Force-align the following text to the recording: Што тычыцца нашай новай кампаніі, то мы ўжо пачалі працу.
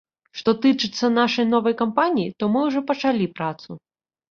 Што 0.39 0.53
тычыцца 0.63 1.09
нашай 1.17 1.45
новай 1.51 1.77
кампаніі, 1.83 2.33
то 2.39 2.51
мы 2.55 2.59
ўжо 2.71 2.85
пачалі 2.91 3.31
працу. 3.39 3.81